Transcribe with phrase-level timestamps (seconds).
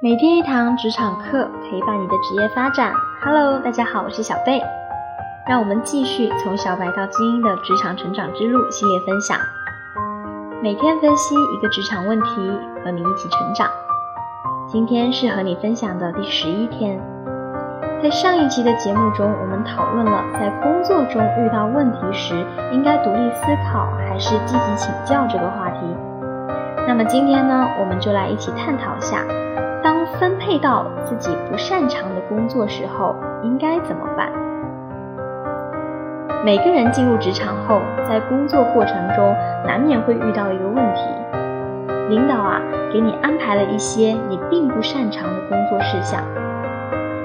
[0.00, 2.92] 每天一堂职场课，陪伴你的职业发展。
[3.20, 4.62] Hello，大家好，我是小贝。
[5.44, 9.36] 让我们继续从小白到精英的职场成长之路系列分享。
[10.62, 12.26] 每天分析一个职场问题，
[12.84, 13.68] 和你一起成长。
[14.68, 16.96] 今天是和你分享的第十一天。
[18.00, 25.80] 在上一集的节目中，我们讨论了在工作中遇到问题时，应该独立思考还是积极请教这个话题。
[26.86, 29.24] 那么今天呢，我们就来一起探讨下。
[30.18, 34.30] 分配到自己不擅长的工作时候，应该怎么办？
[36.44, 39.34] 每个人进入职场后，在工作过程中
[39.66, 41.02] 难免会遇到一个问题：
[42.08, 42.60] 领导啊，
[42.92, 46.22] 给你安排了一些你并不擅长的工作事项，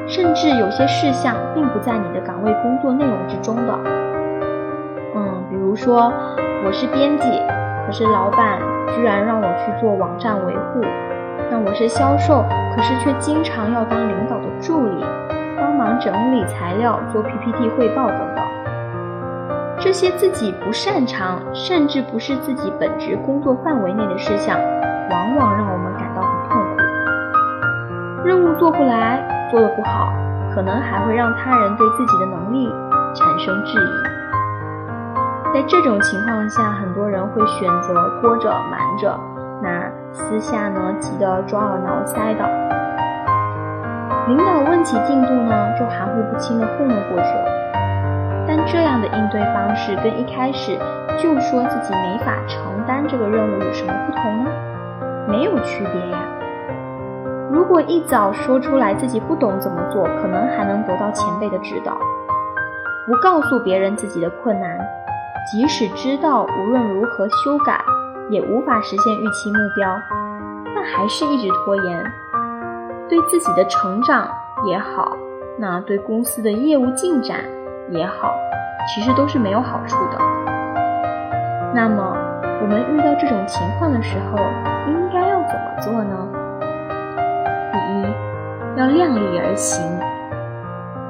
[0.07, 3.79] 甚至有些事项并不在你的岗位工作内容之中的。
[5.15, 6.11] 嗯，比如说
[6.65, 7.41] 我是编辑，
[7.85, 8.59] 可是老板
[8.95, 10.81] 居然让我去做网站维护。
[11.57, 12.43] 我是销售，
[12.75, 15.03] 可是却经常要当领导的助理，
[15.59, 18.43] 帮忙整理材料、做 PPT 汇报等等。
[19.79, 24.57] 这些自己不擅长，甚至不是自己本职工作范围内的事项，
[25.09, 26.83] 往往让我们感到很痛苦。
[28.25, 30.13] 任务做不来，做得不好，
[30.53, 32.69] 可能还会让他人对自己的能力
[33.13, 35.53] 产生质疑。
[35.53, 39.19] 在这种情况下，很多人会选择拖着、瞒着。
[40.13, 42.45] 私下呢，急得抓耳挠腮的，
[44.27, 48.45] 领导问起进度呢，就含糊不清的糊弄过去了。
[48.47, 50.77] 但这样的应对方式跟一开始
[51.17, 54.51] 就说自己没法承担这个任务有什么不同呢？
[55.27, 56.19] 没有区别呀。
[57.51, 61.97] 如果一早说出来自己不懂怎么做，可能还能得到前辈的指导。
[63.07, 64.77] 不告诉别人自己的困难，
[65.51, 67.83] 即使知道无论如何修改。
[68.33, 70.01] 也无法实现预期目标，
[70.75, 72.03] 但还是一直拖延，
[73.07, 74.27] 对自己的成长
[74.65, 75.15] 也好，
[75.59, 77.41] 那对公司的业务进展
[77.91, 78.33] 也好，
[78.87, 80.17] 其实都是没有好处的。
[81.75, 82.17] 那么，
[82.61, 84.37] 我们遇到这种情况的时候，
[84.87, 86.27] 应该要怎么做呢？
[87.71, 89.83] 第一，要量力而行。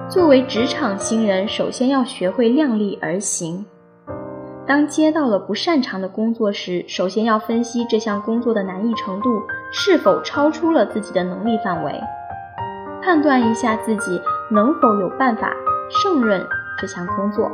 [0.10, 3.66] 作为职场新人，首先要学会量力而行。
[4.66, 9.42] 当接到了不擅长的工作时，首先要分析这项工作的难易程度
[9.74, 12.02] 是否超出了自己的能力范围，
[13.02, 15.52] 判断一下自己能否有办法
[15.90, 16.42] 胜任
[16.80, 17.52] 这项工作。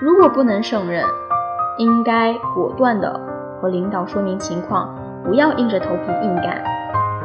[0.00, 1.04] 如果不能胜任，
[1.78, 3.20] 应该果断地
[3.60, 4.94] 和领导说明情况，
[5.24, 6.62] 不要硬着头皮硬干，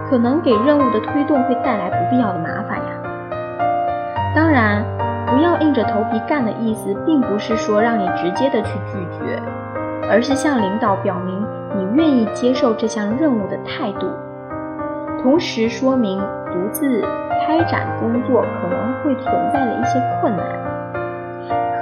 [0.09, 4.34] 可能给任务的推动会带来不必要的麻烦呀。
[4.36, 4.94] 当然。
[5.35, 9.38] 不要硬着头皮干的意思，并不是说让你直接的去拒绝，
[10.09, 14.07] 而是向领导表明你愿意接受这项任务的态度，
[15.22, 16.19] 同时说明
[16.53, 17.01] 独自
[17.45, 20.45] 开展工作可能会存在的一些困难，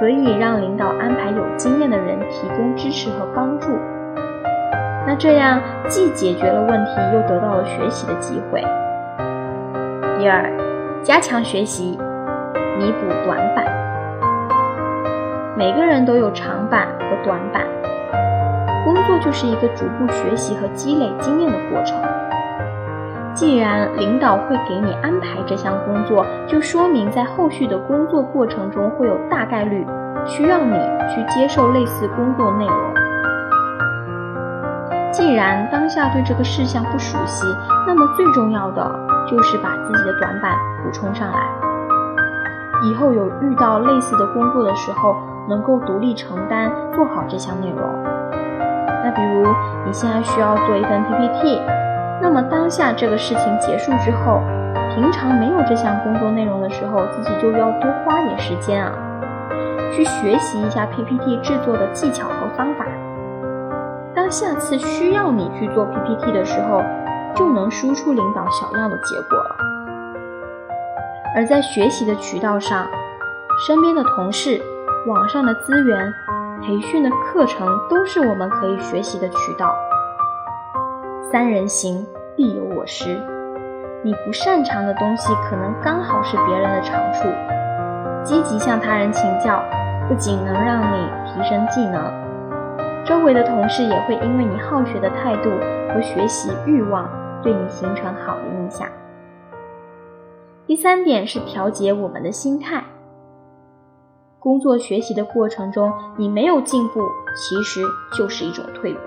[0.00, 3.68] 可以让领导安排有经验的人提供支持和帮助。
[5.06, 8.60] 那这样既解决了问题，又得到了学习的机会。
[10.18, 10.50] 第二，
[11.04, 11.96] 加强学习。
[12.78, 13.64] 弥补短板，
[15.56, 17.64] 每个人都有长板和短板。
[18.84, 21.96] 工作就是一个逐步学习和积累经验的过程。
[23.32, 29.86] 既然领导会给你安排这项工作，就说明在后续的工作过程中会有大概率
[30.26, 30.76] 需要你
[31.08, 32.94] 去接受类似工作内容。
[35.12, 37.46] 既然当下对这个事项不熟悉，
[37.86, 38.84] 那么最重要的
[39.28, 41.73] 就是把自己的短板补充上来。
[42.82, 45.16] 以后有遇到类似的工作的时候，
[45.48, 47.78] 能够独立承担，做好这项内容。
[49.02, 49.46] 那比如
[49.86, 51.60] 你现在需要做一份 PPT，
[52.20, 54.40] 那么当下这个事情结束之后，
[54.94, 58.92] 平常没有这项工作内容的时候，自己就要多花点时间啊，
[59.92, 62.86] 去学习一下 PPT 制作的技巧和方法。
[64.14, 66.82] 当下次需要你去做 PPT 的时候，
[67.34, 69.83] 就能输出领导想要的结果了。
[71.34, 72.86] 而在学习的渠道上，
[73.66, 74.62] 身边的同事、
[75.08, 76.14] 网上的资源、
[76.62, 79.74] 培训的课程，都是我们可以学习的渠道。
[81.32, 83.20] 三人行，必有我师。
[84.04, 87.28] 你不擅长的东西，可能刚好是别人的长处。
[88.22, 89.60] 积极向他人请教，
[90.08, 92.12] 不仅能让你提升技能，
[93.04, 95.50] 周围的同事也会因为你好学的态度
[95.92, 97.10] 和学习欲望，
[97.42, 98.86] 对你形成好的印象。
[100.66, 102.82] 第三点是调节我们的心态。
[104.38, 107.02] 工作学习的过程中，你没有进步，
[107.36, 107.82] 其实
[108.16, 109.00] 就是一种退步。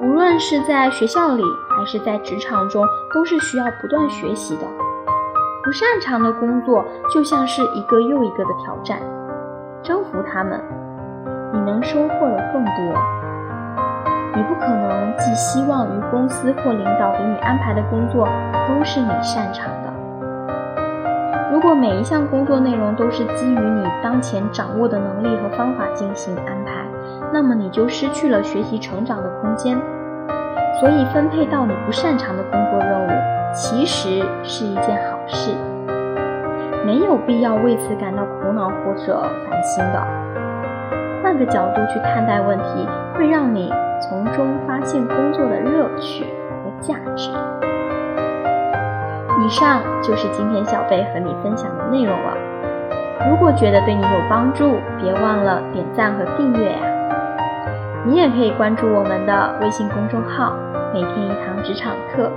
[0.00, 4.62] 无论是在学校里还是在职场中，都是需要不断学习的。
[5.64, 9.00] 不擅长的工作就像是一个又一个的挑战，
[9.82, 10.62] 征服他们，
[11.52, 13.23] 你能收获的更多。
[14.36, 18.28] 你不可能寄希望于公司或领导给你安排的工作
[18.68, 19.92] 都是你擅长的。
[21.52, 26.84] 如果每一项工作内容都是基于你当前掌握的能力和方法进行安排，
[27.32, 29.80] 那么你就失去了学习成长的空间。
[30.80, 33.10] 所以，分配到你不擅长的工作任务，
[33.54, 35.52] 其实是一件好事，
[36.84, 40.02] 没有必要为此感到苦恼或者烦心的。
[41.22, 43.72] 换个角度去看待问题，会让你
[44.08, 47.30] 从中发现工作的乐趣和价值。
[49.44, 52.36] 以上就是今天小贝和你分享的内容了。
[53.30, 56.78] 如果觉得对你有帮助，别忘了点赞和订阅呀。
[58.06, 60.54] 你也可以关注我们的微信公众号
[60.92, 62.30] “每天一堂职场课”，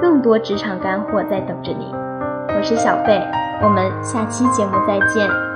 [0.00, 1.92] 更多职场干货在等着你。
[2.48, 3.20] 我是小贝，
[3.62, 5.51] 我们下期节目再见。